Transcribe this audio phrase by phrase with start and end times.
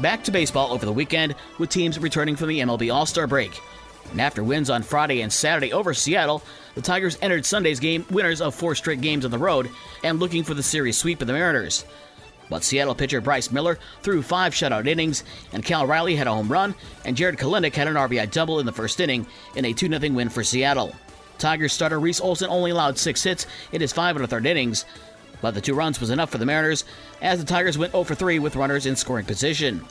[0.00, 3.60] Back to baseball over the weekend with teams returning from the MLB All Star break.
[4.12, 6.42] And after wins on Friday and Saturday over Seattle,
[6.74, 9.68] the Tigers entered Sunday's game winners of four straight games on the road
[10.02, 11.84] and looking for the series sweep of the Mariners.
[12.48, 16.50] But Seattle pitcher Bryce Miller threw five shutout innings, and Cal Raleigh had a home
[16.50, 16.74] run,
[17.04, 20.14] and Jarred Kelenic had an RBI double in the first inning in a 2 0
[20.14, 20.94] win for Seattle.
[21.38, 24.86] Tigers starter Reese Olson only allowed six hits in his five and a third innings,
[25.40, 26.84] but the two runs was enough for the Mariners
[27.22, 29.84] as the Tigers went 0 for 3 with runners in scoring position.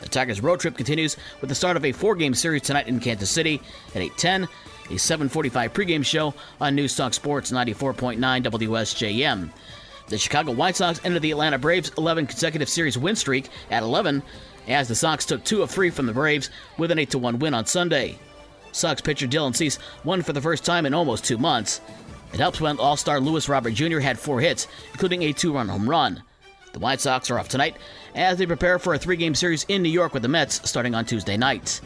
[0.00, 3.30] The Tigers' road trip continues with the start of a four-game series tonight in Kansas
[3.30, 3.62] City
[3.94, 4.48] at 8:10,
[4.90, 9.50] a 7:45 pregame show on Newstalk Sports 94.9 WSJM.
[10.08, 14.22] The Chicago White Sox ended the Atlanta Braves' 11 consecutive series win streak at 11,
[14.68, 17.64] as the Sox took two of three from the Braves with an 8-1 win on
[17.64, 18.18] Sunday.
[18.72, 21.80] Sox pitcher Dylan Cease won for the first time in almost two months.
[22.34, 24.00] It helps when All-Star Luis Robert Jr.
[24.00, 26.20] had four hits, including a two-run home run.
[26.72, 27.76] The White Sox are off tonight
[28.16, 30.96] as they prepare for a three game series in New York with the Mets starting
[30.96, 31.80] on Tuesday night.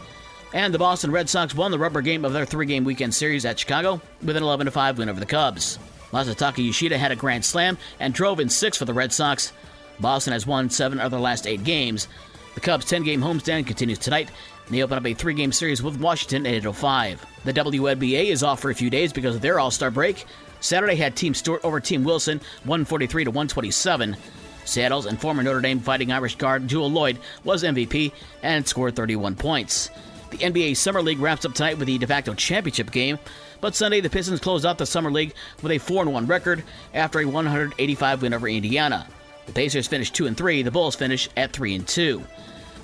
[0.54, 3.44] And the Boston Red Sox won the rubber game of their three game weekend series
[3.44, 5.78] at Chicago with an 11 5 win over the Cubs.
[6.12, 9.52] Masataka Yoshida had a grand slam and drove in six for the Red Sox.
[10.00, 12.08] Boston has won seven of their last eight games.
[12.54, 14.30] The Cubs' 10 game homestand continues tonight,
[14.70, 17.18] they open up a three game series with Washington at 8.05.
[17.44, 20.26] The WNBA is off for a few days because of their All Star break.
[20.60, 24.16] Saturday had Team Stewart over Team Wilson 143 to 127.
[24.64, 29.36] Seattle's and former Notre Dame Fighting Irish guard Jewell Loyd was MVP and scored 31
[29.36, 29.88] points.
[30.30, 33.18] The NBA Summer League wraps up tonight with the de facto championship game,
[33.62, 35.32] but Sunday the Pistons closed out the Summer League
[35.62, 39.06] with a 4 1 record after a 185 win over Indiana.
[39.46, 42.22] The Pacers finished 2 3, the Bulls finished at 3 2.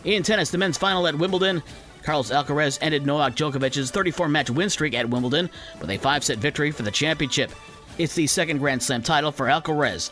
[0.04, 1.62] In tennis, the men's final at Wimbledon,
[2.02, 5.48] Carlos Alcaraz ended Novak Djokovic's 34 match win streak at Wimbledon
[5.80, 7.50] with a 5 set victory for the championship.
[7.96, 10.10] It's the second Grand Slam title for Alcaraz.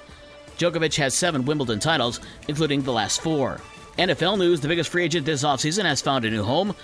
[0.56, 3.60] Djokovic has seven Wimbledon titles, including the last four.
[3.98, 6.74] NFL news the biggest free agent this offseason has found a new home.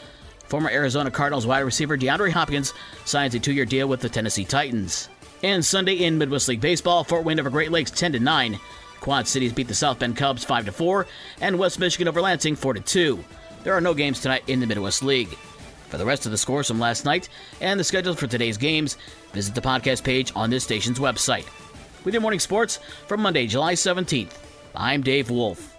[0.49, 4.45] Former Arizona Cardinals wide receiver DeAndre Hopkins signs a two year deal with the Tennessee
[4.45, 5.09] Titans.
[5.43, 8.59] And Sunday in Midwest League Baseball, Fort Wayne over Great Lakes 10 9.
[9.01, 11.07] Quad Cities beat the South Bend Cubs 5 4,
[11.41, 13.25] and West Michigan over Lansing 4 2.
[13.65, 15.37] There are no games tonight in the Midwest League.
[15.89, 17.29] For the rest of the scores from last night
[17.61, 18.97] and the schedule for today's games,
[19.33, 21.47] visit the podcast page on this station's website
[22.05, 24.33] with your morning sports from Monday, July 17th.
[24.75, 25.78] I'm Dave Wolf.